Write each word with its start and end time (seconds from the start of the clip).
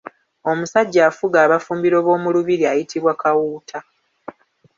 Omusajja 0.51 1.01
afuga 1.09 1.37
abafumbiro 1.45 1.97
b’omu 2.05 2.29
lubiri 2.35 2.63
ayitibwa 2.71 3.13
Kawuuta. 3.21 3.79